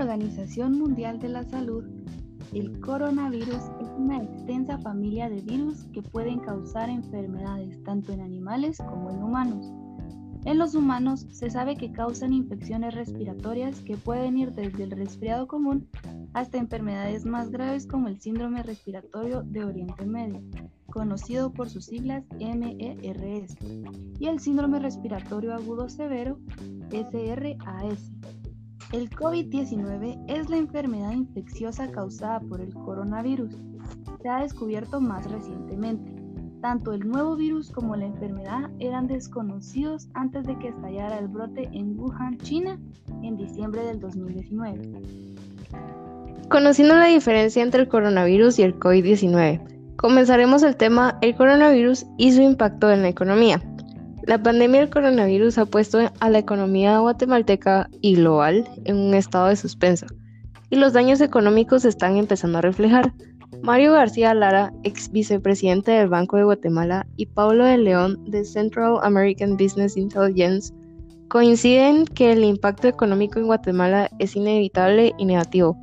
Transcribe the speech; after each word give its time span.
Organización 0.00 0.78
Mundial 0.78 1.18
de 1.18 1.28
la 1.28 1.42
Salud, 1.42 1.84
el 2.52 2.78
coronavirus 2.78 3.64
es 3.80 3.88
una 3.96 4.22
extensa 4.22 4.78
familia 4.78 5.28
de 5.28 5.40
virus 5.40 5.86
que 5.92 6.02
pueden 6.02 6.38
causar 6.38 6.88
enfermedades 6.88 7.82
tanto 7.82 8.12
en 8.12 8.20
animales 8.20 8.78
como 8.78 9.10
en 9.10 9.20
humanos. 9.20 9.72
En 10.44 10.56
los 10.56 10.76
humanos 10.76 11.26
se 11.32 11.50
sabe 11.50 11.76
que 11.76 11.90
causan 11.90 12.32
infecciones 12.32 12.94
respiratorias 12.94 13.80
que 13.80 13.96
pueden 13.96 14.38
ir 14.38 14.52
desde 14.52 14.84
el 14.84 14.92
resfriado 14.92 15.48
común 15.48 15.88
hasta 16.32 16.58
enfermedades 16.58 17.26
más 17.26 17.50
graves 17.50 17.84
como 17.84 18.06
el 18.06 18.20
síndrome 18.20 18.62
respiratorio 18.62 19.42
de 19.42 19.64
Oriente 19.64 20.06
Medio, 20.06 20.40
conocido 20.86 21.52
por 21.52 21.68
sus 21.70 21.86
siglas 21.86 22.24
MERS, 22.38 23.56
y 24.20 24.26
el 24.28 24.38
síndrome 24.38 24.78
respiratorio 24.78 25.54
agudo 25.54 25.88
severo 25.88 26.38
SRAS. 26.90 28.12
El 28.90 29.10
COVID-19 29.10 30.24
es 30.28 30.48
la 30.48 30.56
enfermedad 30.56 31.12
infecciosa 31.12 31.90
causada 31.90 32.40
por 32.40 32.62
el 32.62 32.72
coronavirus. 32.72 33.54
Se 34.22 34.28
ha 34.30 34.40
descubierto 34.40 34.98
más 34.98 35.30
recientemente. 35.30 36.10
Tanto 36.62 36.94
el 36.94 37.06
nuevo 37.06 37.36
virus 37.36 37.70
como 37.70 37.96
la 37.96 38.06
enfermedad 38.06 38.70
eran 38.78 39.06
desconocidos 39.06 40.08
antes 40.14 40.46
de 40.46 40.58
que 40.58 40.68
estallara 40.68 41.18
el 41.18 41.28
brote 41.28 41.68
en 41.70 42.00
Wuhan, 42.00 42.38
China, 42.38 42.80
en 43.22 43.36
diciembre 43.36 43.84
del 43.84 44.00
2019. 44.00 45.02
Conociendo 46.48 46.96
la 46.96 47.06
diferencia 47.06 47.62
entre 47.62 47.82
el 47.82 47.88
coronavirus 47.88 48.58
y 48.58 48.62
el 48.62 48.78
COVID-19, 48.78 49.96
comenzaremos 49.96 50.62
el 50.62 50.76
tema 50.76 51.18
el 51.20 51.36
coronavirus 51.36 52.06
y 52.16 52.32
su 52.32 52.40
impacto 52.40 52.90
en 52.90 53.02
la 53.02 53.08
economía. 53.08 53.60
La 54.28 54.42
pandemia 54.42 54.80
del 54.80 54.90
coronavirus 54.90 55.56
ha 55.56 55.64
puesto 55.64 56.00
a 56.20 56.28
la 56.28 56.38
economía 56.38 56.98
guatemalteca 56.98 57.88
y 58.02 58.16
global 58.16 58.68
en 58.84 58.96
un 58.98 59.14
estado 59.14 59.46
de 59.46 59.56
suspenso, 59.56 60.04
y 60.68 60.76
los 60.76 60.92
daños 60.92 61.22
económicos 61.22 61.86
están 61.86 62.18
empezando 62.18 62.58
a 62.58 62.60
reflejar. 62.60 63.14
Mario 63.62 63.92
García 63.92 64.34
Lara, 64.34 64.70
ex 64.82 65.10
vicepresidente 65.10 65.92
del 65.92 66.10
Banco 66.10 66.36
de 66.36 66.44
Guatemala, 66.44 67.06
y 67.16 67.24
Paulo 67.24 67.64
de 67.64 67.78
León, 67.78 68.22
de 68.26 68.44
Central 68.44 68.98
American 69.02 69.56
Business 69.56 69.96
Intelligence, 69.96 70.74
coinciden 71.28 72.04
que 72.04 72.30
el 72.30 72.44
impacto 72.44 72.86
económico 72.86 73.38
en 73.38 73.46
Guatemala 73.46 74.10
es 74.18 74.36
inevitable 74.36 75.14
y 75.16 75.24
negativo. 75.24 75.74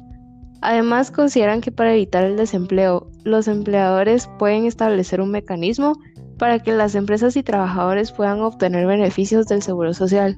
Además, 0.61 1.09
consideran 1.09 1.61
que 1.61 1.71
para 1.71 1.95
evitar 1.95 2.23
el 2.23 2.37
desempleo, 2.37 3.09
los 3.23 3.47
empleadores 3.47 4.29
pueden 4.37 4.65
establecer 4.65 5.19
un 5.19 5.31
mecanismo 5.31 5.93
para 6.37 6.59
que 6.59 6.73
las 6.73 6.95
empresas 6.95 7.35
y 7.37 7.43
trabajadores 7.43 8.11
puedan 8.11 8.41
obtener 8.41 8.85
beneficios 8.85 9.47
del 9.47 9.61
Seguro 9.61 9.93
Social. 9.93 10.37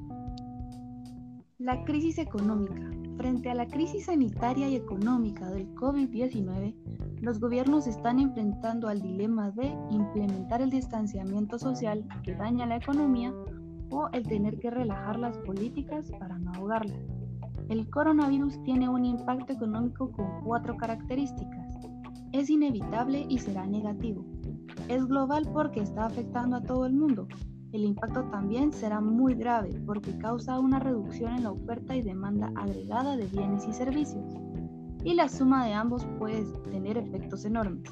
La 1.58 1.84
crisis 1.84 2.18
económica. 2.20 2.92
Frente 3.18 3.50
a 3.50 3.56
la 3.56 3.66
crisis 3.66 4.06
sanitaria 4.06 4.70
y 4.70 4.76
económica 4.76 5.50
del 5.50 5.74
COVID-19, 5.74 6.76
los 7.22 7.40
gobiernos 7.40 7.88
están 7.88 8.20
enfrentando 8.20 8.88
al 8.88 9.02
dilema 9.02 9.50
de 9.52 9.76
implementar 9.90 10.62
el 10.62 10.70
distanciamiento 10.70 11.58
social 11.58 12.08
que 12.24 12.36
daña 12.36 12.68
la 12.68 12.76
economía 12.76 13.34
o 13.90 14.08
el 14.14 14.22
tener 14.28 14.60
que 14.60 14.70
relajar 14.70 15.18
las 15.18 15.36
políticas 15.40 16.12
para 16.20 16.38
no 16.38 16.54
ahogarla. 16.54 16.96
El 17.70 17.90
coronavirus 17.90 18.62
tiene 18.64 18.88
un 18.88 19.04
impacto 19.04 19.54
económico 19.54 20.12
con 20.12 20.42
cuatro 20.44 20.78
características. 20.78 21.74
Es 22.34 22.52
inevitable 22.52 23.26
y 23.28 23.40
será 23.40 23.66
negativo 23.66 24.24
es 24.90 25.06
global 25.06 25.48
porque 25.54 25.82
está 25.82 26.06
afectando 26.06 26.58
a 26.58 26.62
todo 26.62 26.86
el 26.86 26.94
mundo. 26.94 27.28
El 27.74 27.84
impacto 27.84 28.24
también 28.32 28.72
será 28.72 29.02
muy 29.02 29.36
grave 29.36 29.82
porque 29.86 30.18
causa 30.18 30.60
una 30.60 30.80
reducción 30.80 31.36
en 31.36 31.44
la 31.44 31.52
oferta 31.52 31.96
y 31.96 32.02
demanda 32.02 32.52
agregada 32.56 33.18
de 33.18 33.26
bienes 33.26 33.68
y 33.68 33.74
servicios. 33.74 34.24
Y 35.04 35.14
la 35.14 35.28
suma 35.28 35.66
de 35.66 35.74
ambos 35.74 36.06
puede 36.18 36.44
tener 36.72 36.98
efectos 36.98 37.46
enormes. 37.46 37.90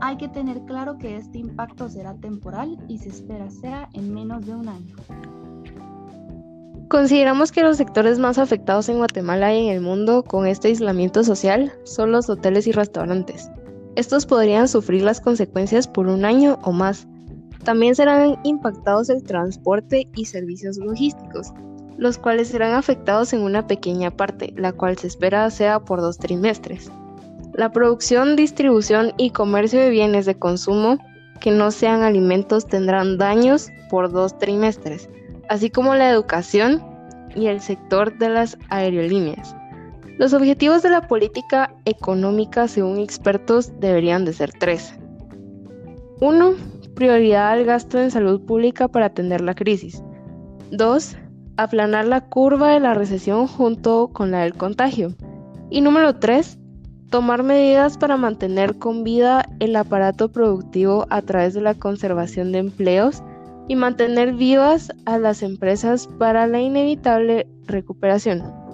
Hay 0.00 0.16
que 0.16 0.28
tener 0.28 0.64
claro 0.64 0.96
que 0.98 1.16
este 1.16 1.38
impacto 1.38 1.88
será 1.88 2.14
temporal 2.14 2.78
y 2.88 2.98
se 2.98 3.08
espera 3.08 3.50
sea 3.50 3.88
en 3.92 4.14
menos 4.14 4.46
de 4.46 4.54
un 4.54 4.68
año. 4.68 4.94
Consideramos 6.88 7.50
que 7.50 7.62
los 7.62 7.76
sectores 7.76 8.20
más 8.20 8.38
afectados 8.38 8.88
en 8.88 8.98
Guatemala 8.98 9.52
y 9.52 9.66
en 9.66 9.74
el 9.74 9.80
mundo 9.80 10.22
con 10.22 10.46
este 10.46 10.68
aislamiento 10.68 11.24
social 11.24 11.72
son 11.84 12.12
los 12.12 12.30
hoteles 12.30 12.68
y 12.68 12.72
restaurantes. 12.72 13.50
Estos 13.96 14.26
podrían 14.26 14.68
sufrir 14.68 15.02
las 15.02 15.22
consecuencias 15.22 15.88
por 15.88 16.06
un 16.06 16.26
año 16.26 16.58
o 16.62 16.70
más. 16.70 17.08
También 17.64 17.94
serán 17.94 18.38
impactados 18.44 19.08
el 19.08 19.22
transporte 19.22 20.06
y 20.14 20.26
servicios 20.26 20.76
logísticos, 20.76 21.52
los 21.96 22.18
cuales 22.18 22.48
serán 22.48 22.74
afectados 22.74 23.32
en 23.32 23.40
una 23.40 23.66
pequeña 23.66 24.10
parte, 24.10 24.52
la 24.54 24.72
cual 24.72 24.98
se 24.98 25.06
espera 25.06 25.50
sea 25.50 25.80
por 25.80 26.02
dos 26.02 26.18
trimestres. 26.18 26.92
La 27.54 27.72
producción, 27.72 28.36
distribución 28.36 29.14
y 29.16 29.30
comercio 29.30 29.80
de 29.80 29.88
bienes 29.88 30.26
de 30.26 30.38
consumo 30.38 30.98
que 31.40 31.50
no 31.50 31.70
sean 31.70 32.02
alimentos 32.02 32.66
tendrán 32.66 33.16
daños 33.16 33.70
por 33.88 34.12
dos 34.12 34.38
trimestres, 34.38 35.08
así 35.48 35.70
como 35.70 35.94
la 35.94 36.10
educación 36.10 36.84
y 37.34 37.46
el 37.46 37.62
sector 37.62 38.18
de 38.18 38.28
las 38.28 38.58
aerolíneas. 38.68 39.55
Los 40.18 40.32
objetivos 40.32 40.82
de 40.82 40.88
la 40.88 41.02
política 41.02 41.74
económica, 41.84 42.68
según 42.68 42.98
expertos, 43.00 43.70
deberían 43.80 44.24
de 44.24 44.32
ser 44.32 44.50
tres. 44.58 44.98
1. 46.20 46.54
Prioridad 46.94 47.50
al 47.50 47.66
gasto 47.66 48.00
en 48.00 48.10
salud 48.10 48.40
pública 48.40 48.88
para 48.88 49.06
atender 49.06 49.42
la 49.42 49.54
crisis. 49.54 50.02
2. 50.70 51.18
Aplanar 51.58 52.06
la 52.06 52.22
curva 52.22 52.70
de 52.72 52.80
la 52.80 52.94
recesión 52.94 53.46
junto 53.46 54.08
con 54.08 54.30
la 54.30 54.40
del 54.40 54.54
contagio. 54.54 55.14
Y 55.68 55.82
número 55.82 56.14
3. 56.16 56.58
Tomar 57.10 57.42
medidas 57.42 57.98
para 57.98 58.16
mantener 58.16 58.78
con 58.78 59.04
vida 59.04 59.44
el 59.60 59.76
aparato 59.76 60.32
productivo 60.32 61.06
a 61.10 61.20
través 61.20 61.52
de 61.52 61.60
la 61.60 61.74
conservación 61.74 62.52
de 62.52 62.58
empleos 62.60 63.22
y 63.68 63.76
mantener 63.76 64.32
vivas 64.32 64.90
a 65.04 65.18
las 65.18 65.42
empresas 65.42 66.08
para 66.18 66.46
la 66.46 66.60
inevitable 66.60 67.46
recuperación. 67.66 68.65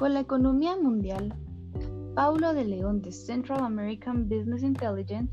Con 0.00 0.14
la 0.14 0.20
economía 0.20 0.78
mundial, 0.78 1.34
Paulo 2.14 2.54
de 2.54 2.64
León 2.64 3.02
de 3.02 3.12
Central 3.12 3.60
American 3.60 4.30
Business 4.30 4.62
Intelligence 4.62 5.30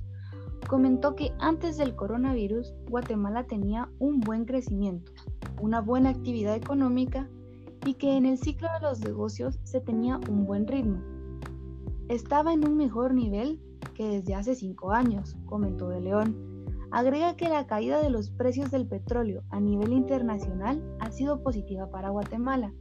comentó 0.68 1.16
que 1.16 1.32
antes 1.40 1.78
del 1.78 1.96
coronavirus 1.96 2.74
Guatemala 2.90 3.48
tenía 3.48 3.90
un 4.00 4.20
buen 4.20 4.44
crecimiento, 4.44 5.10
una 5.62 5.80
buena 5.80 6.10
actividad 6.10 6.54
económica 6.54 7.30
y 7.86 7.94
que 7.94 8.18
en 8.18 8.26
el 8.26 8.38
ciclo 8.38 8.68
de 8.74 8.90
los 8.90 9.00
negocios 9.00 9.58
se 9.64 9.80
tenía 9.80 10.20
un 10.30 10.46
buen 10.46 10.68
ritmo. 10.68 11.02
Estaba 12.10 12.52
en 12.52 12.68
un 12.68 12.76
mejor 12.76 13.14
nivel 13.14 13.62
que 13.94 14.10
desde 14.10 14.36
hace 14.36 14.54
cinco 14.54 14.92
años, 14.92 15.38
comentó 15.46 15.88
de 15.88 16.02
León 16.02 16.58
Agrega 16.92 17.38
que 17.38 17.48
la 17.48 17.68
caída 17.68 18.02
de 18.02 18.10
los 18.10 18.32
precios 18.32 18.72
del 18.72 18.86
petróleo 18.86 19.44
a 19.50 19.62
nivel 19.62 19.94
internacional 19.94 20.84
ha 21.00 21.12
sido 21.12 21.42
positiva 21.42 21.90
para 21.90 22.10
Guatemala. 22.10 22.74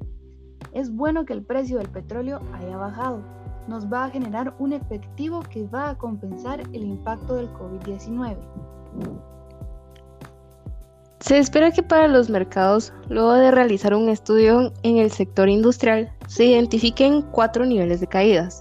Es 0.73 0.95
bueno 0.95 1.25
que 1.25 1.33
el 1.33 1.43
precio 1.43 1.79
del 1.79 1.89
petróleo 1.89 2.41
haya 2.55 2.77
bajado. 2.77 3.21
Nos 3.69 3.93
va 3.93 4.05
a 4.05 4.11
generar 4.11 4.55
un 4.59 4.73
efectivo 4.73 5.41
que 5.41 5.67
va 5.67 5.91
a 5.91 5.99
compensar 5.99 6.61
el 6.61 6.85
impacto 6.85 7.35
del 7.35 7.49
COVID-19. 7.53 8.37
Se 11.21 11.39
espera 11.39 11.73
que 11.73 11.83
para 11.83 12.07
los 12.07 12.31
mercados, 12.31 12.93
luego 13.09 13.33
de 13.33 13.51
realizar 13.51 13.95
un 13.95 14.09
estudio 14.09 14.73
en 14.85 14.99
el 14.99 15.11
sector 15.11 15.49
industrial, 15.49 16.13
se 16.29 16.45
identifiquen 16.45 17.23
cuatro 17.23 17.67
niveles 17.67 18.01
de 18.01 18.07
caídas. 18.07 18.61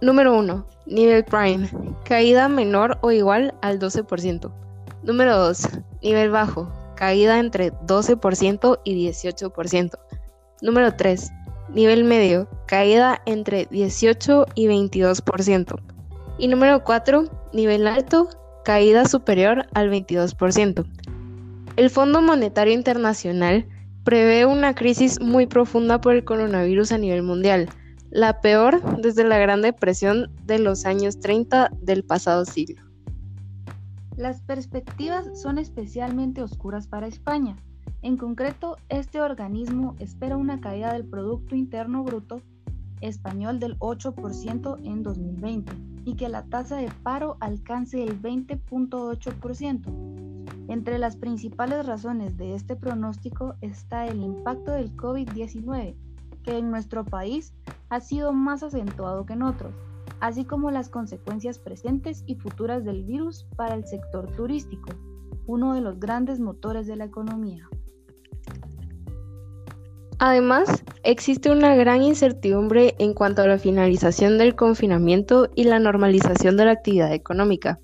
Número 0.00 0.36
1. 0.38 0.66
Nivel 0.86 1.24
Prime. 1.24 1.68
Caída 2.04 2.48
menor 2.48 2.98
o 3.02 3.10
igual 3.10 3.54
al 3.60 3.78
12%. 3.78 4.50
Número 5.02 5.36
2. 5.36 5.68
Nivel 6.02 6.30
bajo. 6.30 6.72
Caída 6.96 7.38
entre 7.38 7.72
12% 7.72 8.80
y 8.84 9.08
18%. 9.08 9.98
Número 10.62 10.94
3. 10.94 11.30
Nivel 11.74 12.04
medio. 12.04 12.48
Caída 12.66 13.20
entre 13.26 13.66
18 13.66 14.46
y 14.54 14.66
22%. 14.68 15.78
Y 16.38 16.48
número 16.48 16.82
4. 16.84 17.24
Nivel 17.52 17.86
alto. 17.86 18.28
Caída 18.64 19.04
superior 19.04 19.66
al 19.74 19.90
22%. 19.90 20.86
El 21.76 21.90
Fondo 21.90 22.22
Monetario 22.22 22.72
Internacional 22.72 23.66
prevé 24.04 24.46
una 24.46 24.74
crisis 24.74 25.20
muy 25.20 25.46
profunda 25.46 26.00
por 26.00 26.14
el 26.14 26.24
coronavirus 26.24 26.92
a 26.92 26.98
nivel 26.98 27.22
mundial 27.22 27.68
la 28.12 28.42
peor 28.42 29.00
desde 29.00 29.24
la 29.24 29.38
Gran 29.38 29.62
Depresión 29.62 30.30
de 30.44 30.58
los 30.58 30.84
años 30.84 31.18
30 31.18 31.70
del 31.80 32.04
pasado 32.04 32.44
siglo. 32.44 32.82
Las 34.16 34.42
perspectivas 34.42 35.40
son 35.40 35.56
especialmente 35.56 36.42
oscuras 36.42 36.86
para 36.86 37.06
España. 37.06 37.56
En 38.02 38.16
concreto, 38.16 38.76
este 38.88 39.20
organismo 39.20 39.94
espera 40.00 40.36
una 40.36 40.60
caída 40.60 40.92
del 40.92 41.06
Producto 41.06 41.54
Interno 41.54 42.02
Bruto 42.02 42.42
español 43.00 43.60
del 43.60 43.78
8% 43.78 44.80
en 44.84 45.04
2020 45.04 45.72
y 46.04 46.16
que 46.16 46.28
la 46.28 46.42
tasa 46.44 46.74
de 46.76 46.90
paro 47.04 47.36
alcance 47.38 48.02
el 48.02 48.20
20.8%. 48.20 50.66
Entre 50.68 50.98
las 50.98 51.16
principales 51.16 51.86
razones 51.86 52.36
de 52.36 52.56
este 52.56 52.74
pronóstico 52.74 53.54
está 53.60 54.08
el 54.08 54.20
impacto 54.22 54.72
del 54.72 54.96
COVID-19, 54.96 55.94
que 56.42 56.58
en 56.58 56.72
nuestro 56.72 57.04
país 57.04 57.54
ha 57.88 58.00
sido 58.00 58.32
más 58.32 58.64
acentuado 58.64 59.26
que 59.26 59.34
en 59.34 59.42
otros, 59.42 59.74
así 60.20 60.44
como 60.44 60.72
las 60.72 60.88
consecuencias 60.88 61.58
presentes 61.58 62.24
y 62.26 62.34
futuras 62.34 62.84
del 62.84 63.04
virus 63.04 63.46
para 63.56 63.76
el 63.76 63.86
sector 63.86 64.28
turístico, 64.32 64.90
uno 65.46 65.74
de 65.74 65.82
los 65.82 66.00
grandes 66.00 66.40
motores 66.40 66.88
de 66.88 66.96
la 66.96 67.04
economía. 67.04 67.68
Además, 70.24 70.84
existe 71.02 71.50
una 71.50 71.74
gran 71.74 72.00
incertidumbre 72.04 72.94
en 73.00 73.12
cuanto 73.12 73.42
a 73.42 73.48
la 73.48 73.58
finalización 73.58 74.38
del 74.38 74.54
confinamiento 74.54 75.50
y 75.56 75.64
la 75.64 75.80
normalización 75.80 76.56
de 76.56 76.64
la 76.64 76.70
actividad 76.70 77.12
económica. 77.12 77.80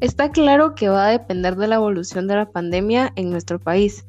Está 0.00 0.32
claro 0.32 0.74
que 0.74 0.88
va 0.88 1.06
a 1.06 1.10
depender 1.12 1.54
de 1.54 1.68
la 1.68 1.76
evolución 1.76 2.26
de 2.26 2.34
la 2.34 2.50
pandemia 2.50 3.12
en 3.14 3.30
nuestro 3.30 3.60
país. 3.60 4.04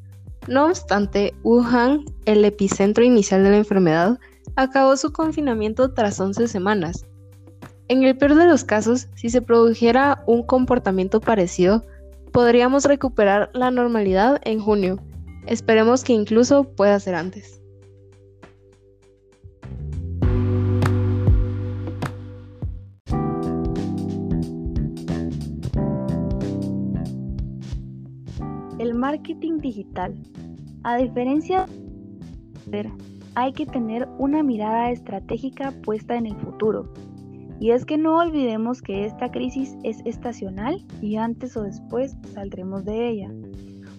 No 0.48 0.66
obstante, 0.66 1.36
Wuhan, 1.44 2.04
el 2.26 2.44
epicentro 2.46 3.04
inicial 3.04 3.44
de 3.44 3.52
la 3.52 3.58
enfermedad, 3.58 4.18
acabó 4.56 4.98
su 4.98 5.14
confinamiento 5.14 5.94
tras 5.94 6.20
11 6.20 6.48
semanas. 6.48 7.06
En 7.90 8.02
el 8.02 8.18
peor 8.18 8.34
de 8.34 8.48
los 8.48 8.64
casos, 8.64 9.08
si 9.14 9.30
se 9.30 9.44
produjera 9.44 10.24
un 10.26 10.42
comportamiento 10.42 11.22
parecido, 11.22 11.86
podríamos 12.32 12.86
recuperar 12.86 13.52
la 13.54 13.70
normalidad 13.70 14.42
en 14.46 14.62
junio. 14.62 14.98
Esperemos 15.46 16.04
que 16.04 16.14
incluso 16.14 16.64
pueda 16.64 17.00
ser 17.00 17.14
antes. 17.14 17.62
Marketing 28.98 29.60
digital. 29.60 30.14
A 30.84 30.98
diferencia 30.98 31.66
de 32.66 32.92
hay 33.36 33.54
que 33.54 33.68
tener 33.68 34.08
una 34.18 34.42
mirada 34.42 34.90
estratégica 34.90 35.72
puesta 35.84 36.16
en 36.16 36.26
el 36.26 36.36
futuro. 36.38 36.92
Y 37.60 37.72
es 37.72 37.86
que 37.86 37.98
no 37.98 38.18
olvidemos 38.18 38.82
que 38.82 39.06
esta 39.06 39.30
crisis 39.30 39.76
es 39.84 40.02
estacional 40.06 40.84
y 41.02 41.18
antes 41.18 41.56
o 41.56 41.64
después 41.64 42.18
saldremos 42.34 42.84
de 42.84 43.10
ella. 43.10 43.32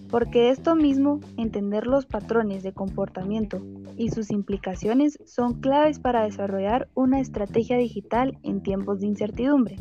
Porque 0.09 0.49
esto 0.49 0.75
mismo, 0.75 1.19
entender 1.37 1.87
los 1.87 2.05
patrones 2.05 2.63
de 2.63 2.73
comportamiento 2.73 3.61
y 3.95 4.09
sus 4.09 4.31
implicaciones 4.31 5.19
son 5.25 5.61
claves 5.61 5.99
para 5.99 6.23
desarrollar 6.23 6.89
una 6.93 7.19
estrategia 7.19 7.77
digital 7.77 8.37
en 8.43 8.61
tiempos 8.61 9.01
de 9.01 9.07
incertidumbre. 9.07 9.75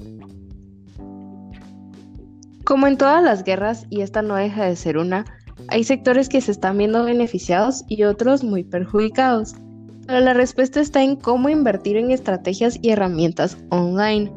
Como 2.69 2.87
en 2.87 2.99
todas 2.99 3.25
las 3.25 3.45
guerras, 3.45 3.87
y 3.89 4.03
esta 4.03 4.21
no 4.21 4.35
deja 4.35 4.67
de 4.67 4.77
ser 4.77 4.99
una, 4.99 5.25
hay 5.69 5.85
sectores 5.85 6.29
que 6.29 6.43
se 6.43 6.51
están 6.51 6.77
viendo 6.77 7.03
beneficiados 7.03 7.83
y 7.89 8.03
otros 8.03 8.45
muy 8.45 8.63
perjudicados. 8.63 9.55
Pero 10.07 10.21
la 10.21 10.35
respuesta 10.35 10.79
está 10.79 11.03
en 11.03 11.17
cómo 11.17 11.49
invertir 11.49 11.97
en 11.97 12.11
estrategias 12.11 12.79
y 12.83 12.91
herramientas 12.91 13.57
online. 13.71 14.31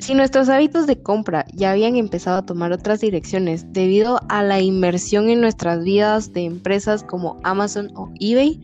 Si 0.00 0.14
nuestros 0.14 0.48
hábitos 0.48 0.88
de 0.88 1.00
compra 1.00 1.46
ya 1.52 1.70
habían 1.70 1.94
empezado 1.94 2.38
a 2.38 2.46
tomar 2.46 2.72
otras 2.72 2.98
direcciones 2.98 3.72
debido 3.72 4.18
a 4.28 4.42
la 4.42 4.60
inversión 4.60 5.28
en 5.28 5.40
nuestras 5.40 5.84
vidas 5.84 6.32
de 6.32 6.46
empresas 6.46 7.04
como 7.04 7.38
Amazon 7.44 7.92
o 7.94 8.10
eBay, 8.18 8.60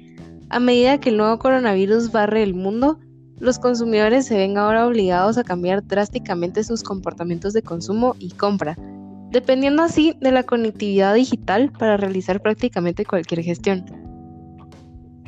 a 0.50 0.58
medida 0.58 0.98
que 0.98 1.10
el 1.10 1.18
nuevo 1.18 1.38
coronavirus 1.38 2.10
barre 2.10 2.42
el 2.42 2.54
mundo, 2.54 2.98
los 3.42 3.58
consumidores 3.58 4.24
se 4.24 4.36
ven 4.36 4.56
ahora 4.56 4.86
obligados 4.86 5.36
a 5.36 5.42
cambiar 5.42 5.84
drásticamente 5.84 6.62
sus 6.62 6.84
comportamientos 6.84 7.52
de 7.52 7.62
consumo 7.62 8.14
y 8.20 8.30
compra, 8.30 8.76
dependiendo 9.32 9.82
así 9.82 10.14
de 10.20 10.30
la 10.30 10.44
conectividad 10.44 11.12
digital 11.14 11.72
para 11.72 11.96
realizar 11.96 12.40
prácticamente 12.40 13.04
cualquier 13.04 13.42
gestión. 13.42 13.84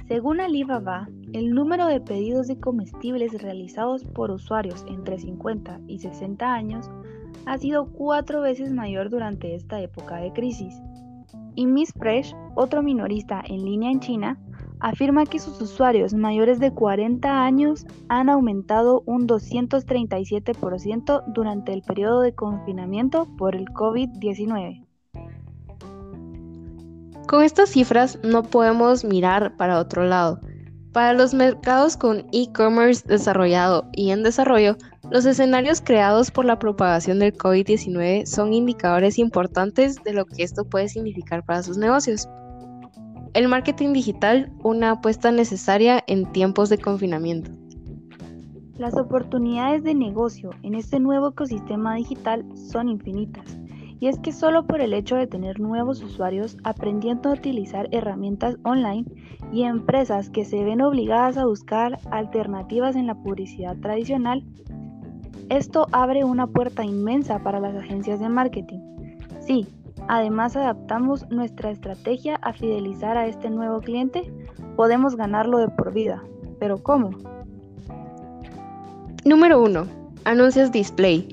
Según 0.06 0.40
Alibaba, 0.40 1.08
el 1.32 1.50
número 1.50 1.88
de 1.88 2.00
pedidos 2.00 2.46
de 2.46 2.56
comestibles 2.56 3.32
realizados 3.42 4.04
por 4.04 4.30
usuarios 4.30 4.84
entre 4.88 5.18
50 5.18 5.80
y 5.88 5.98
60 5.98 6.54
años 6.54 6.88
ha 7.46 7.58
sido 7.58 7.86
cuatro 7.86 8.42
veces 8.42 8.70
mayor 8.70 9.10
durante 9.10 9.56
esta 9.56 9.80
época 9.80 10.18
de 10.18 10.32
crisis. 10.32 10.80
Y 11.56 11.66
Miss 11.66 11.92
Fresh, 11.98 12.32
otro 12.54 12.80
minorista 12.80 13.42
en 13.44 13.64
línea 13.64 13.90
en 13.90 13.98
China, 13.98 14.38
afirma 14.84 15.24
que 15.24 15.38
sus 15.38 15.58
usuarios 15.62 16.12
mayores 16.12 16.60
de 16.60 16.70
40 16.70 17.42
años 17.42 17.86
han 18.10 18.28
aumentado 18.28 19.02
un 19.06 19.26
237% 19.26 21.24
durante 21.32 21.72
el 21.72 21.80
periodo 21.80 22.20
de 22.20 22.34
confinamiento 22.34 23.26
por 23.38 23.56
el 23.56 23.64
COVID-19. 23.70 24.84
Con 27.26 27.42
estas 27.42 27.70
cifras 27.70 28.18
no 28.22 28.42
podemos 28.42 29.06
mirar 29.06 29.56
para 29.56 29.78
otro 29.78 30.04
lado. 30.04 30.38
Para 30.92 31.14
los 31.14 31.32
mercados 31.32 31.96
con 31.96 32.26
e-commerce 32.32 33.04
desarrollado 33.08 33.88
y 33.94 34.10
en 34.10 34.22
desarrollo, 34.22 34.76
los 35.10 35.24
escenarios 35.24 35.80
creados 35.80 36.30
por 36.30 36.44
la 36.44 36.58
propagación 36.58 37.20
del 37.20 37.32
COVID-19 37.32 38.26
son 38.26 38.52
indicadores 38.52 39.18
importantes 39.18 39.96
de 40.04 40.12
lo 40.12 40.26
que 40.26 40.42
esto 40.42 40.66
puede 40.66 40.90
significar 40.90 41.42
para 41.42 41.62
sus 41.62 41.78
negocios. 41.78 42.28
El 43.34 43.48
marketing 43.48 43.92
digital, 43.92 44.52
una 44.62 44.92
apuesta 44.92 45.32
necesaria 45.32 46.04
en 46.06 46.30
tiempos 46.30 46.68
de 46.68 46.78
confinamiento. 46.78 47.50
Las 48.78 48.96
oportunidades 48.96 49.82
de 49.82 49.92
negocio 49.92 50.50
en 50.62 50.76
este 50.76 51.00
nuevo 51.00 51.30
ecosistema 51.30 51.96
digital 51.96 52.44
son 52.54 52.88
infinitas. 52.88 53.58
Y 53.98 54.06
es 54.06 54.20
que 54.20 54.30
solo 54.30 54.68
por 54.68 54.80
el 54.80 54.94
hecho 54.94 55.16
de 55.16 55.26
tener 55.26 55.58
nuevos 55.58 56.00
usuarios 56.00 56.56
aprendiendo 56.62 57.28
a 57.28 57.32
utilizar 57.32 57.88
herramientas 57.90 58.56
online 58.62 59.04
y 59.52 59.64
empresas 59.64 60.30
que 60.30 60.44
se 60.44 60.62
ven 60.62 60.80
obligadas 60.80 61.36
a 61.36 61.46
buscar 61.46 61.98
alternativas 62.12 62.94
en 62.94 63.08
la 63.08 63.20
publicidad 63.20 63.76
tradicional, 63.78 64.44
esto 65.48 65.88
abre 65.90 66.22
una 66.22 66.46
puerta 66.46 66.84
inmensa 66.84 67.40
para 67.40 67.58
las 67.58 67.74
agencias 67.74 68.20
de 68.20 68.28
marketing. 68.28 68.78
Sí, 69.40 69.66
Además, 70.08 70.56
adaptamos 70.56 71.28
nuestra 71.30 71.70
estrategia 71.70 72.36
a 72.42 72.52
fidelizar 72.52 73.16
a 73.16 73.26
este 73.26 73.50
nuevo 73.50 73.80
cliente, 73.80 74.30
podemos 74.76 75.16
ganarlo 75.16 75.58
de 75.58 75.68
por 75.68 75.92
vida. 75.92 76.22
¿Pero 76.58 76.82
cómo? 76.82 77.10
Número 79.24 79.62
1. 79.62 79.86
Anuncios 80.24 80.70
display. 80.70 81.28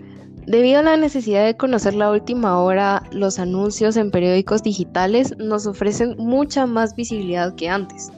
Debido 0.48 0.80
a 0.80 0.84
la 0.84 0.98
necesidad 0.98 1.46
de 1.46 1.56
conocer 1.56 1.94
la 1.94 2.10
última 2.10 2.60
hora, 2.60 3.04
los 3.12 3.38
anuncios 3.38 3.96
en 3.98 4.10
periódicos 4.10 4.64
digitales 4.64 5.36
nos 5.38 5.68
ofrecen 5.68 6.16
mucha 6.18 6.66
más 6.66 6.96
visibilidad 6.96 7.54
que 7.56 7.70
antes. 7.70 8.12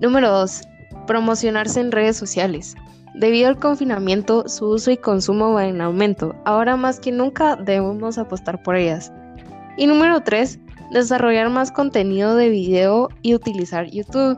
Número 0.00 0.30
2. 0.30 0.62
Promocionarse 1.06 1.80
en 1.80 1.90
redes 1.90 2.16
sociales. 2.16 2.76
Debido 3.14 3.48
al 3.48 3.58
confinamiento, 3.58 4.48
su 4.48 4.66
uso 4.66 4.90
y 4.92 4.96
consumo 4.96 5.52
va 5.52 5.66
en 5.66 5.80
aumento. 5.80 6.36
Ahora 6.44 6.76
más 6.76 7.00
que 7.00 7.10
nunca 7.10 7.56
debemos 7.56 8.18
apostar 8.18 8.62
por 8.62 8.76
ellas. 8.76 9.12
Y 9.78 9.86
número 9.86 10.20
3, 10.20 10.58
desarrollar 10.90 11.50
más 11.50 11.70
contenido 11.70 12.34
de 12.34 12.48
video 12.48 13.08
y 13.22 13.36
utilizar 13.36 13.88
YouTube. 13.88 14.36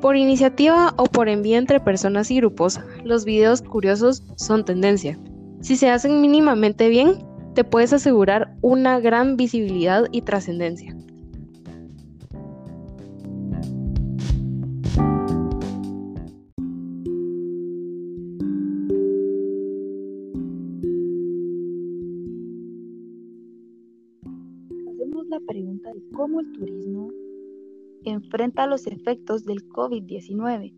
Por 0.00 0.16
iniciativa 0.16 0.92
o 0.96 1.04
por 1.04 1.28
envío 1.28 1.56
entre 1.56 1.78
personas 1.78 2.32
y 2.32 2.38
grupos, 2.38 2.80
los 3.04 3.24
videos 3.24 3.62
curiosos 3.62 4.24
son 4.34 4.64
tendencia. 4.64 5.16
Si 5.60 5.76
se 5.76 5.88
hacen 5.88 6.20
mínimamente 6.20 6.88
bien, 6.88 7.24
te 7.54 7.62
puedes 7.62 7.92
asegurar 7.92 8.56
una 8.60 8.98
gran 8.98 9.36
visibilidad 9.36 10.06
y 10.10 10.22
trascendencia. 10.22 10.96
Cómo 26.22 26.38
el 26.38 26.52
turismo 26.52 27.10
enfrenta 28.04 28.68
los 28.68 28.86
efectos 28.86 29.44
del 29.44 29.68
COVID-19. 29.68 30.72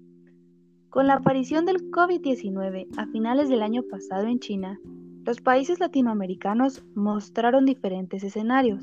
Con 0.89 1.07
la 1.07 1.17
aparición 1.17 1.67
del 1.67 1.91
COVID-19 1.91 2.87
a 2.97 3.07
finales 3.09 3.51
del 3.51 3.61
año 3.61 3.83
pasado 3.83 4.27
en 4.27 4.39
China, 4.39 4.81
los 5.27 5.43
países 5.43 5.81
latinoamericanos 5.81 6.83
mostraron 6.95 7.67
diferentes 7.67 8.25
escenarios 8.25 8.83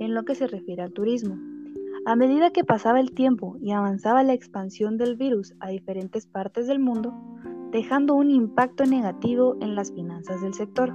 en 0.00 0.12
lo 0.12 0.26
que 0.26 0.34
se 0.34 0.46
refiere 0.46 0.82
al 0.82 0.92
turismo. 0.92 1.38
A 2.04 2.14
medida 2.14 2.50
que 2.50 2.62
pasaba 2.62 3.00
el 3.00 3.12
tiempo 3.12 3.56
y 3.62 3.70
avanzaba 3.70 4.22
la 4.22 4.34
expansión 4.34 4.98
del 4.98 5.16
virus 5.16 5.54
a 5.60 5.70
diferentes 5.70 6.26
partes 6.26 6.66
del 6.66 6.78
mundo, 6.78 7.14
dejando 7.70 8.16
un 8.16 8.30
impacto 8.30 8.84
negativo 8.84 9.56
en 9.62 9.76
las 9.76 9.90
finanzas 9.92 10.42
del 10.42 10.52
sector. 10.52 10.92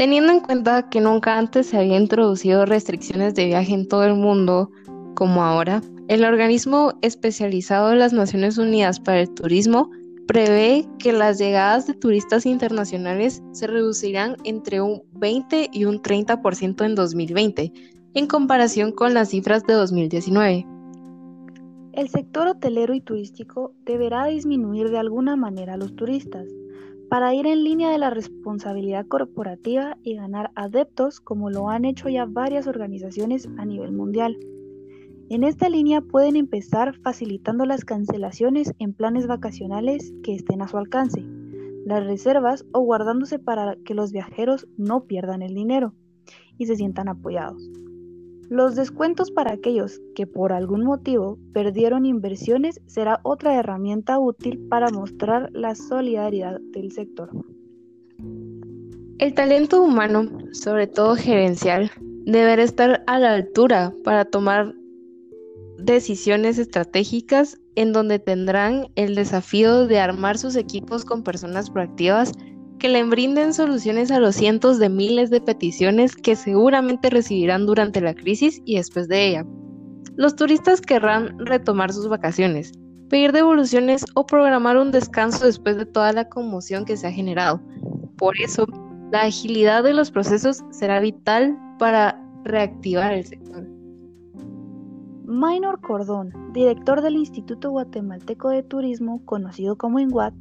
Teniendo 0.00 0.32
en 0.32 0.40
cuenta 0.40 0.88
que 0.88 0.98
nunca 0.98 1.36
antes 1.36 1.66
se 1.66 1.76
había 1.76 1.98
introducido 1.98 2.64
restricciones 2.64 3.34
de 3.34 3.44
viaje 3.44 3.74
en 3.74 3.86
todo 3.86 4.04
el 4.04 4.14
mundo 4.14 4.70
como 5.14 5.42
ahora, 5.42 5.82
el 6.08 6.24
organismo 6.24 6.94
especializado 7.02 7.90
de 7.90 7.96
las 7.96 8.14
Naciones 8.14 8.56
Unidas 8.56 8.98
para 8.98 9.20
el 9.20 9.28
Turismo 9.28 9.90
prevé 10.26 10.88
que 10.98 11.12
las 11.12 11.36
llegadas 11.36 11.86
de 11.86 11.92
turistas 11.92 12.46
internacionales 12.46 13.42
se 13.52 13.66
reducirán 13.66 14.36
entre 14.44 14.80
un 14.80 15.02
20 15.12 15.68
y 15.70 15.84
un 15.84 16.00
30% 16.00 16.82
en 16.82 16.94
2020, 16.94 17.70
en 18.14 18.26
comparación 18.26 18.92
con 18.92 19.12
las 19.12 19.28
cifras 19.28 19.64
de 19.64 19.74
2019. 19.74 20.66
El 21.92 22.08
sector 22.08 22.46
hotelero 22.46 22.94
y 22.94 23.02
turístico 23.02 23.74
deberá 23.84 24.24
disminuir 24.24 24.88
de 24.88 24.96
alguna 24.96 25.36
manera 25.36 25.74
a 25.74 25.76
los 25.76 25.94
turistas 25.94 26.46
para 27.10 27.34
ir 27.34 27.48
en 27.48 27.64
línea 27.64 27.90
de 27.90 27.98
la 27.98 28.10
responsabilidad 28.10 29.04
corporativa 29.04 29.98
y 30.04 30.14
ganar 30.14 30.52
adeptos 30.54 31.18
como 31.18 31.50
lo 31.50 31.68
han 31.68 31.84
hecho 31.84 32.08
ya 32.08 32.24
varias 32.24 32.68
organizaciones 32.68 33.48
a 33.58 33.64
nivel 33.64 33.90
mundial. 33.90 34.38
En 35.28 35.42
esta 35.42 35.68
línea 35.68 36.02
pueden 36.02 36.36
empezar 36.36 36.96
facilitando 37.02 37.66
las 37.66 37.84
cancelaciones 37.84 38.72
en 38.78 38.94
planes 38.94 39.26
vacacionales 39.26 40.12
que 40.22 40.36
estén 40.36 40.62
a 40.62 40.68
su 40.68 40.78
alcance, 40.78 41.24
las 41.84 42.06
reservas 42.06 42.64
o 42.72 42.80
guardándose 42.80 43.40
para 43.40 43.74
que 43.84 43.94
los 43.94 44.12
viajeros 44.12 44.68
no 44.76 45.06
pierdan 45.06 45.42
el 45.42 45.54
dinero 45.54 45.94
y 46.58 46.66
se 46.66 46.76
sientan 46.76 47.08
apoyados. 47.08 47.68
Los 48.50 48.74
descuentos 48.74 49.30
para 49.30 49.52
aquellos 49.52 50.00
que 50.16 50.26
por 50.26 50.52
algún 50.52 50.84
motivo 50.84 51.38
perdieron 51.52 52.04
inversiones 52.04 52.80
será 52.84 53.20
otra 53.22 53.54
herramienta 53.54 54.18
útil 54.18 54.58
para 54.68 54.90
mostrar 54.90 55.50
la 55.52 55.76
solidaridad 55.76 56.60
del 56.72 56.90
sector. 56.90 57.30
El 59.18 59.34
talento 59.34 59.80
humano, 59.80 60.28
sobre 60.50 60.88
todo 60.88 61.14
gerencial, 61.14 61.92
deberá 62.26 62.64
estar 62.64 63.04
a 63.06 63.20
la 63.20 63.34
altura 63.34 63.94
para 64.02 64.24
tomar 64.24 64.74
decisiones 65.78 66.58
estratégicas 66.58 67.56
en 67.76 67.92
donde 67.92 68.18
tendrán 68.18 68.88
el 68.96 69.14
desafío 69.14 69.86
de 69.86 70.00
armar 70.00 70.38
sus 70.38 70.56
equipos 70.56 71.04
con 71.04 71.22
personas 71.22 71.70
proactivas 71.70 72.32
que 72.80 72.88
le 72.88 73.04
brinden 73.04 73.54
soluciones 73.54 74.10
a 74.10 74.18
los 74.18 74.34
cientos 74.34 74.80
de 74.80 74.88
miles 74.88 75.30
de 75.30 75.40
peticiones 75.40 76.16
que 76.16 76.34
seguramente 76.34 77.10
recibirán 77.10 77.66
durante 77.66 78.00
la 78.00 78.14
crisis 78.14 78.60
y 78.64 78.76
después 78.76 79.06
de 79.06 79.28
ella. 79.28 79.46
Los 80.16 80.34
turistas 80.34 80.80
querrán 80.80 81.38
retomar 81.38 81.92
sus 81.92 82.08
vacaciones, 82.08 82.72
pedir 83.08 83.30
devoluciones 83.32 84.04
o 84.14 84.26
programar 84.26 84.78
un 84.78 84.90
descanso 84.90 85.46
después 85.46 85.76
de 85.76 85.86
toda 85.86 86.12
la 86.12 86.28
conmoción 86.28 86.84
que 86.84 86.96
se 86.96 87.06
ha 87.06 87.12
generado. 87.12 87.60
Por 88.16 88.36
eso, 88.40 88.66
la 89.12 89.22
agilidad 89.22 89.84
de 89.84 89.94
los 89.94 90.10
procesos 90.10 90.64
será 90.70 91.00
vital 91.00 91.56
para 91.78 92.20
reactivar 92.44 93.12
el 93.12 93.24
sector. 93.24 93.68
Minor 95.26 95.80
Cordón, 95.80 96.32
director 96.52 97.02
del 97.02 97.14
Instituto 97.14 97.70
Guatemalteco 97.70 98.48
de 98.48 98.64
Turismo, 98.64 99.24
conocido 99.26 99.76
como 99.76 100.00
INGUAT, 100.00 100.34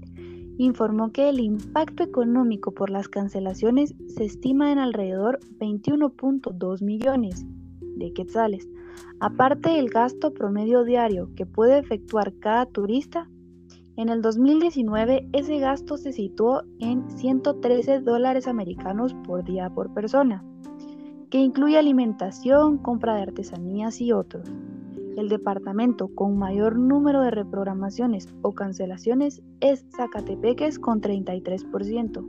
informó 0.59 1.13
que 1.13 1.29
el 1.29 1.39
impacto 1.39 2.03
económico 2.03 2.73
por 2.73 2.89
las 2.89 3.07
cancelaciones 3.07 3.95
se 4.07 4.25
estima 4.25 4.73
en 4.73 4.77
alrededor 4.77 5.39
21.2 5.57 6.81
millones 6.83 7.45
de 7.95 8.11
quetzales, 8.11 8.67
aparte 9.21 9.69
del 9.69 9.89
gasto 9.89 10.33
promedio 10.33 10.83
diario 10.83 11.29
que 11.35 11.45
puede 11.45 11.79
efectuar 11.79 12.33
cada 12.39 12.65
turista. 12.65 13.29
En 13.95 14.09
el 14.09 14.21
2019 14.21 15.29
ese 15.31 15.59
gasto 15.59 15.95
se 15.95 16.11
situó 16.11 16.63
en 16.79 17.09
113 17.09 18.01
dólares 18.01 18.45
americanos 18.45 19.13
por 19.25 19.45
día 19.45 19.69
por 19.69 19.93
persona, 19.93 20.43
que 21.29 21.37
incluye 21.37 21.77
alimentación, 21.77 22.79
compra 22.79 23.15
de 23.15 23.21
artesanías 23.21 24.01
y 24.01 24.11
otros. 24.11 24.51
El 25.19 25.27
departamento 25.27 26.07
con 26.15 26.37
mayor 26.37 26.79
número 26.79 27.19
de 27.19 27.29
reprogramaciones 27.29 28.29
o 28.41 28.53
cancelaciones 28.53 29.41
es 29.59 29.83
Zacatepeques 29.97 30.79
con 30.79 31.01
33%, 31.01 32.25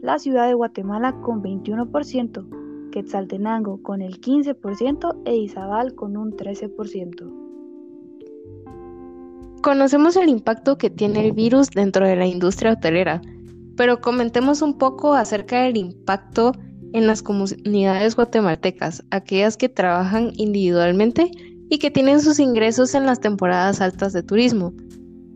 la 0.00 0.16
ciudad 0.20 0.46
de 0.46 0.54
Guatemala 0.54 1.20
con 1.22 1.42
21%, 1.42 2.90
Quetzaltenango 2.92 3.82
con 3.82 4.00
el 4.00 4.20
15% 4.20 5.22
e 5.24 5.38
Izabal 5.38 5.96
con 5.96 6.16
un 6.16 6.30
13%. 6.36 7.32
Conocemos 9.60 10.14
el 10.14 10.28
impacto 10.28 10.78
que 10.78 10.88
tiene 10.88 11.26
el 11.26 11.32
virus 11.32 11.70
dentro 11.70 12.06
de 12.06 12.14
la 12.14 12.26
industria 12.26 12.74
hotelera, 12.74 13.20
pero 13.76 14.00
comentemos 14.00 14.62
un 14.62 14.78
poco 14.78 15.14
acerca 15.14 15.62
del 15.62 15.76
impacto 15.76 16.52
en 16.92 17.08
las 17.08 17.24
comunidades 17.24 18.14
guatemaltecas, 18.14 19.02
aquellas 19.10 19.56
que 19.56 19.68
trabajan 19.68 20.30
individualmente 20.36 21.32
y 21.70 21.78
que 21.78 21.90
tienen 21.90 22.20
sus 22.20 22.38
ingresos 22.38 22.94
en 22.94 23.06
las 23.06 23.20
temporadas 23.20 23.80
altas 23.80 24.12
de 24.12 24.22
turismo. 24.22 24.74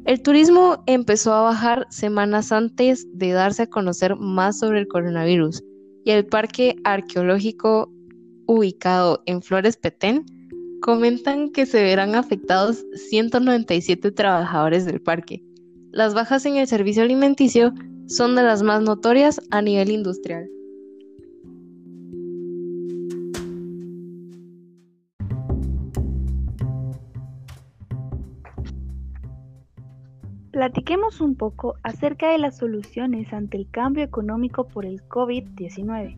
El 0.05 0.21
turismo 0.21 0.83
empezó 0.87 1.33
a 1.33 1.43
bajar 1.43 1.87
semanas 1.89 2.53
antes 2.53 3.07
de 3.15 3.31
darse 3.31 3.63
a 3.63 3.71
conocer 3.71 4.17
más 4.17 4.59
sobre 4.59 4.81
el 4.81 4.89
coronavirus 4.89 5.63
y 6.05 6.11
el 6.11 6.27
parque 6.27 6.77
arqueológico 6.85 7.91
ubicado 8.47 9.23
en 9.25 9.41
Flores 9.41 9.79
Petén 9.79 10.27
comentan 10.83 11.51
que 11.51 11.65
se 11.65 11.83
verán 11.83 12.15
afectados 12.15 12.85
197 13.09 14.11
trabajadores 14.11 14.85
del 14.85 15.01
parque. 15.01 15.43
Las 15.93 16.13
bajas 16.13 16.45
en 16.45 16.57
el 16.57 16.67
servicio 16.67 17.05
alimenticio 17.05 17.73
son 18.07 18.35
de 18.35 18.43
las 18.43 18.63
más 18.63 18.83
notorias 18.83 19.41
a 19.51 19.63
nivel 19.63 19.91
industrial. 19.91 20.47
Platiquemos 30.55 31.21
un 31.21 31.35
poco 31.35 31.75
acerca 31.83 32.31
de 32.31 32.39
las 32.39 32.59
soluciones 32.59 33.33
ante 33.33 33.57
el 33.57 33.69
cambio 33.69 34.05
económico 34.05 34.69
por 34.69 34.87
el 34.87 35.03
COVID-19. 35.09 36.17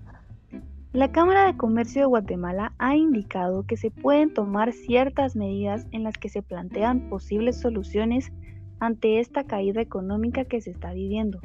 La 0.93 1.11
Cámara 1.11 1.47
de 1.47 1.57
Comercio 1.57 2.03
de 2.03 2.07
Guatemala 2.09 2.75
ha 2.77 2.97
indicado 2.97 3.65
que 3.67 3.79
se 3.79 3.91
pueden 3.91 4.35
tomar 4.35 4.75
ciertas 4.75 5.37
medidas 5.37 5.87
en 5.91 6.03
las 6.03 6.19
que 6.19 6.29
se 6.29 6.43
plantean 6.43 7.09
posibles 7.09 7.59
soluciones 7.59 8.31
ante 8.79 9.21
esta 9.21 9.45
caída 9.45 9.81
económica 9.81 10.45
que 10.45 10.61
se 10.61 10.69
está 10.69 10.93
viviendo. 10.93 11.41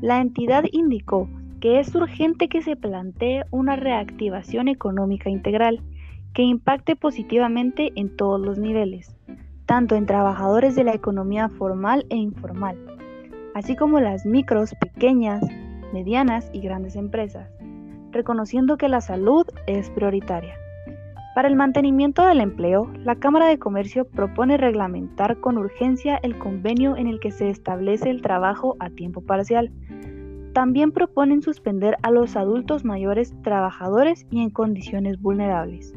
La 0.00 0.18
entidad 0.22 0.64
indicó 0.72 1.28
que 1.60 1.80
es 1.80 1.94
urgente 1.94 2.48
que 2.48 2.62
se 2.62 2.76
plantee 2.76 3.44
una 3.50 3.76
reactivación 3.76 4.68
económica 4.68 5.28
integral 5.28 5.82
que 6.32 6.44
impacte 6.44 6.96
positivamente 6.96 7.92
en 7.94 8.16
todos 8.16 8.40
los 8.40 8.58
niveles, 8.58 9.14
tanto 9.66 9.96
en 9.96 10.06
trabajadores 10.06 10.74
de 10.76 10.84
la 10.84 10.94
economía 10.94 11.48
formal 11.48 12.06
e 12.08 12.16
informal, 12.16 12.78
así 13.54 13.76
como 13.76 14.00
las 14.00 14.24
micros, 14.24 14.74
pequeñas, 14.80 15.44
medianas 15.92 16.48
y 16.52 16.60
grandes 16.60 16.96
empresas, 16.96 17.50
reconociendo 18.12 18.76
que 18.76 18.88
la 18.88 19.00
salud 19.00 19.46
es 19.66 19.90
prioritaria. 19.90 20.54
Para 21.34 21.48
el 21.48 21.56
mantenimiento 21.56 22.26
del 22.26 22.40
empleo, 22.40 22.90
la 23.04 23.16
Cámara 23.16 23.48
de 23.48 23.58
Comercio 23.58 24.06
propone 24.06 24.56
reglamentar 24.56 25.38
con 25.40 25.58
urgencia 25.58 26.18
el 26.22 26.38
convenio 26.38 26.96
en 26.96 27.08
el 27.08 27.20
que 27.20 27.30
se 27.30 27.50
establece 27.50 28.08
el 28.08 28.22
trabajo 28.22 28.76
a 28.80 28.88
tiempo 28.88 29.20
parcial. 29.20 29.70
También 30.54 30.92
proponen 30.92 31.42
suspender 31.42 31.98
a 32.02 32.10
los 32.10 32.36
adultos 32.36 32.86
mayores 32.86 33.34
trabajadores 33.42 34.26
y 34.30 34.40
en 34.40 34.48
condiciones 34.48 35.20
vulnerables. 35.20 35.92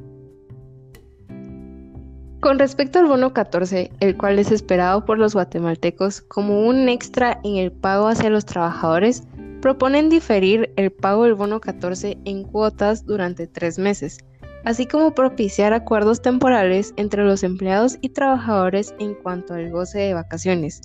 Con 2.40 2.58
respecto 2.58 3.00
al 3.00 3.08
bono 3.08 3.34
14, 3.34 3.92
el 4.00 4.16
cual 4.16 4.40
es 4.40 4.50
esperado 4.50 5.04
por 5.04 5.20
los 5.20 5.34
guatemaltecos 5.34 6.22
como 6.22 6.62
un 6.62 6.88
extra 6.88 7.42
en 7.44 7.58
el 7.58 7.70
pago 7.70 8.08
hacia 8.08 8.30
los 8.30 8.46
trabajadores, 8.46 9.24
proponen 9.62 10.08
diferir 10.08 10.72
el 10.78 10.90
pago 10.90 11.26
del 11.26 11.34
bono 11.34 11.60
14 11.60 12.18
en 12.24 12.44
cuotas 12.44 13.06
durante 13.06 13.46
tres 13.46 13.78
meses, 13.78 14.20
así 14.64 14.86
como 14.86 15.14
propiciar 15.14 15.74
acuerdos 15.74 16.22
temporales 16.22 16.94
entre 16.96 17.26
los 17.26 17.44
empleados 17.44 17.98
y 18.00 18.10
trabajadores 18.10 18.96
en 19.00 19.16
cuanto 19.16 19.56
al 19.56 19.70
goce 19.70 20.00
de 20.00 20.14
vacaciones. 20.14 20.82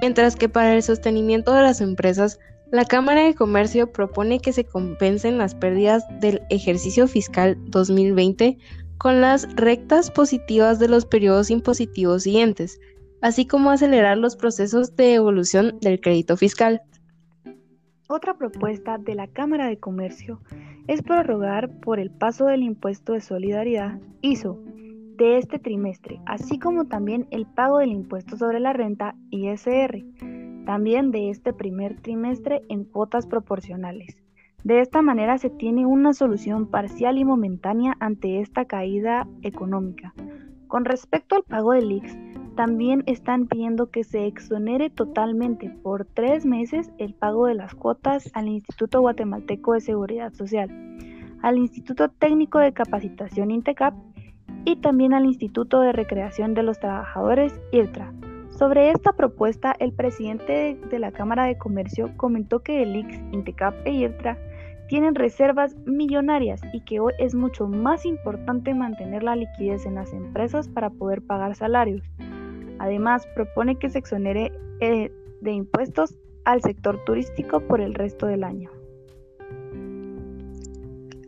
Mientras 0.00 0.34
que 0.34 0.48
para 0.48 0.72
el 0.74 0.82
sostenimiento 0.82 1.52
de 1.52 1.62
las 1.62 1.82
empresas, 1.82 2.38
la 2.72 2.86
Cámara 2.86 3.22
de 3.22 3.34
Comercio 3.34 3.92
propone 3.92 4.40
que 4.40 4.54
se 4.54 4.64
compensen 4.64 5.36
las 5.36 5.54
pérdidas 5.54 6.04
del 6.20 6.40
ejercicio 6.48 7.06
fiscal 7.06 7.58
2020 7.66 8.56
con 8.98 9.20
las 9.20 9.54
rectas 9.56 10.10
positivas 10.10 10.78
de 10.78 10.88
los 10.88 11.06
periodos 11.06 11.50
impositivos 11.50 12.22
siguientes, 12.22 12.80
así 13.22 13.46
como 13.46 13.70
acelerar 13.70 14.18
los 14.18 14.36
procesos 14.36 14.96
de 14.96 15.14
evolución 15.14 15.78
del 15.80 16.00
crédito 16.00 16.36
fiscal. 16.36 16.82
Otra 18.08 18.38
propuesta 18.38 18.98
de 18.98 19.14
la 19.14 19.26
Cámara 19.26 19.66
de 19.66 19.78
Comercio 19.78 20.40
es 20.86 21.02
prorrogar 21.02 21.70
por 21.80 21.98
el 21.98 22.10
paso 22.10 22.46
del 22.46 22.62
impuesto 22.62 23.14
de 23.14 23.20
solidaridad 23.20 23.98
ISO 24.20 24.60
de 25.16 25.38
este 25.38 25.58
trimestre, 25.58 26.20
así 26.26 26.58
como 26.58 26.84
también 26.84 27.26
el 27.30 27.46
pago 27.46 27.78
del 27.78 27.90
impuesto 27.90 28.36
sobre 28.36 28.60
la 28.60 28.72
renta 28.72 29.16
ISR, 29.30 30.04
también 30.66 31.10
de 31.10 31.30
este 31.30 31.52
primer 31.52 32.00
trimestre 32.00 32.62
en 32.68 32.84
cuotas 32.84 33.26
proporcionales. 33.26 34.16
De 34.66 34.80
esta 34.80 35.00
manera 35.00 35.38
se 35.38 35.48
tiene 35.48 35.86
una 35.86 36.12
solución 36.12 36.66
parcial 36.66 37.18
y 37.18 37.24
momentánea 37.24 37.96
ante 38.00 38.40
esta 38.40 38.64
caída 38.64 39.28
económica, 39.42 40.12
Con 40.66 40.84
respecto 40.84 41.36
al 41.36 41.44
pago 41.44 41.70
del 41.70 41.92
IX, 41.92 42.12
también 42.56 43.04
están 43.06 43.46
pidiendo 43.46 43.92
que 43.92 44.02
se 44.02 44.26
exonere 44.26 44.90
totalmente 44.90 45.70
por 45.84 46.04
tres 46.04 46.44
meses 46.44 46.90
el 46.98 47.14
pago 47.14 47.46
de 47.46 47.54
las 47.54 47.76
cuotas 47.76 48.28
al 48.34 48.48
Instituto 48.48 49.00
Guatemalteco 49.02 49.74
de 49.74 49.82
Seguridad 49.82 50.32
Social, 50.32 50.68
al 51.42 51.58
Instituto 51.58 52.08
Técnico 52.08 52.58
de 52.58 52.72
Capacitación 52.72 53.52
INTECAP 53.52 53.94
y 54.64 54.80
también 54.80 55.14
al 55.14 55.26
Instituto 55.26 55.80
de 55.80 55.92
Recreación 55.92 56.54
de 56.54 56.64
los 56.64 56.80
Trabajadores 56.80 57.54
IRTRA. 57.70 58.12
Sobre 58.48 58.90
esta 58.90 59.12
propuesta, 59.12 59.76
el 59.78 59.92
presidente 59.92 60.76
de 60.90 60.98
la 60.98 61.12
Cámara 61.12 61.44
de 61.44 61.56
Comercio 61.56 62.10
comentó 62.16 62.64
que 62.64 62.82
el 62.82 62.96
IX, 62.96 63.16
INTECAP 63.30 63.86
e 63.86 63.92
IRTRA 63.92 64.36
tienen 64.88 65.14
reservas 65.14 65.74
millonarias 65.84 66.60
y 66.72 66.80
que 66.80 67.00
hoy 67.00 67.12
es 67.18 67.34
mucho 67.34 67.66
más 67.66 68.04
importante 68.04 68.74
mantener 68.74 69.22
la 69.22 69.36
liquidez 69.36 69.86
en 69.86 69.96
las 69.96 70.12
empresas 70.12 70.68
para 70.68 70.90
poder 70.90 71.22
pagar 71.22 71.54
salarios. 71.56 72.02
Además, 72.78 73.26
propone 73.34 73.78
que 73.78 73.90
se 73.90 73.98
exonere 73.98 74.52
eh, 74.80 75.10
de 75.40 75.52
impuestos 75.52 76.14
al 76.44 76.62
sector 76.62 77.02
turístico 77.04 77.60
por 77.60 77.80
el 77.80 77.94
resto 77.94 78.26
del 78.26 78.44
año. 78.44 78.70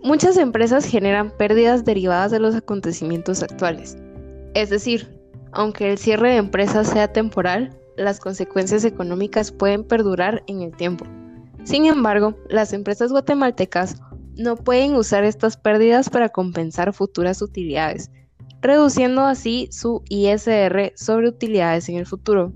Muchas 0.03 0.37
empresas 0.37 0.87
generan 0.87 1.33
pérdidas 1.37 1.85
derivadas 1.85 2.31
de 2.31 2.39
los 2.39 2.55
acontecimientos 2.55 3.43
actuales. 3.43 3.99
Es 4.55 4.71
decir, 4.71 5.09
aunque 5.53 5.91
el 5.91 5.99
cierre 5.99 6.31
de 6.31 6.37
empresas 6.37 6.89
sea 6.89 7.13
temporal, 7.13 7.77
las 7.97 8.21
consecuencias 8.21 8.85
económicas 8.85 9.51
pueden 9.51 9.83
perdurar 9.83 10.45
en 10.47 10.63
el 10.63 10.75
tiempo. 10.77 11.05
Sin 11.65 11.87
embargo, 11.87 12.37
las 12.49 12.73
empresas 12.73 13.11
guatemaltecas 13.11 14.01
no 14.37 14.57
pueden 14.57 14.95
usar 14.95 15.25
estas 15.25 15.57
pérdidas 15.57 16.11
para 16.11 16.29
compensar 16.29 16.93
futuras 16.93 17.43
utilidades, 17.43 18.11
reduciendo 18.61 19.23
así 19.23 19.69
su 19.71 20.03
ISR 20.09 20.93
sobre 20.97 21.29
utilidades 21.29 21.89
en 21.89 21.97
el 21.97 22.07
futuro. 22.07 22.53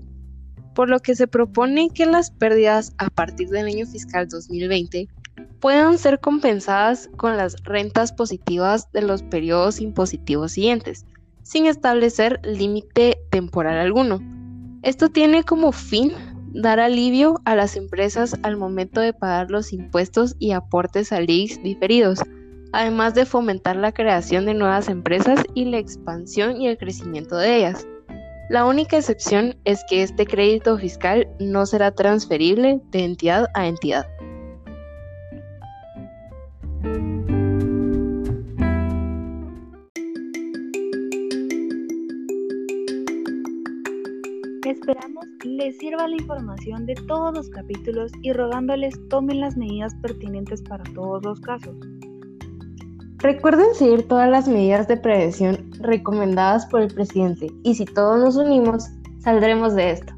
Por 0.73 0.89
lo 0.89 0.99
que 0.99 1.15
se 1.15 1.27
propone 1.27 1.89
que 1.89 2.05
las 2.05 2.31
pérdidas 2.31 2.93
a 2.97 3.09
partir 3.09 3.49
del 3.49 3.67
año 3.67 3.85
fiscal 3.85 4.27
2020 4.27 5.07
puedan 5.59 5.97
ser 5.97 6.19
compensadas 6.19 7.09
con 7.15 7.37
las 7.37 7.55
rentas 7.63 8.11
positivas 8.11 8.91
de 8.91 9.01
los 9.01 9.21
periodos 9.23 9.79
impositivos 9.79 10.53
siguientes, 10.53 11.05
sin 11.43 11.67
establecer 11.67 12.39
límite 12.43 13.17
temporal 13.29 13.77
alguno. 13.77 14.19
Esto 14.81 15.09
tiene 15.09 15.43
como 15.43 15.71
fin 15.71 16.11
dar 16.53 16.79
alivio 16.79 17.41
a 17.45 17.55
las 17.55 17.75
empresas 17.75 18.37
al 18.43 18.57
momento 18.57 19.01
de 19.01 19.13
pagar 19.13 19.49
los 19.49 19.73
impuestos 19.73 20.35
y 20.39 20.51
aportes 20.51 21.11
al 21.11 21.29
IX 21.29 21.61
diferidos, 21.63 22.19
además 22.71 23.15
de 23.15 23.25
fomentar 23.25 23.75
la 23.75 23.91
creación 23.91 24.45
de 24.45 24.53
nuevas 24.53 24.87
empresas 24.87 25.43
y 25.55 25.65
la 25.65 25.79
expansión 25.79 26.61
y 26.61 26.67
el 26.67 26.77
crecimiento 26.77 27.37
de 27.37 27.57
ellas. 27.57 27.87
La 28.49 28.65
única 28.65 28.97
excepción 28.97 29.55
es 29.63 29.83
que 29.89 30.03
este 30.03 30.25
crédito 30.25 30.77
fiscal 30.77 31.27
no 31.39 31.65
será 31.65 31.91
transferible 31.91 32.81
de 32.91 33.05
entidad 33.05 33.47
a 33.53 33.67
entidad. 33.67 34.05
Les 45.43 45.77
sirva 45.77 46.07
la 46.07 46.15
información 46.15 46.85
de 46.85 46.95
todos 46.95 47.33
los 47.33 47.49
capítulos 47.49 48.11
y 48.21 48.33
rogándoles 48.33 48.93
tomen 49.09 49.41
las 49.41 49.57
medidas 49.57 49.93
pertinentes 49.95 50.61
para 50.61 50.83
todos 50.93 51.23
los 51.23 51.39
casos. 51.39 51.75
Recuerden 53.17 53.73
seguir 53.73 54.07
todas 54.07 54.29
las 54.29 54.47
medidas 54.47 54.87
de 54.87 54.97
prevención 54.97 55.71
recomendadas 55.79 56.65
por 56.65 56.81
el 56.81 56.93
presidente 56.93 57.47
y 57.63 57.75
si 57.75 57.85
todos 57.85 58.19
nos 58.19 58.35
unimos, 58.35 58.89
saldremos 59.19 59.75
de 59.75 59.91
esto. 59.91 60.13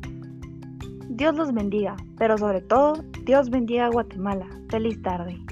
Dios 1.09 1.35
los 1.35 1.53
bendiga, 1.53 1.95
pero 2.17 2.37
sobre 2.37 2.61
todo, 2.61 3.03
Dios 3.23 3.49
bendiga 3.49 3.85
a 3.85 3.89
Guatemala. 3.89 4.47
Feliz 4.69 5.01
tarde. 5.01 5.44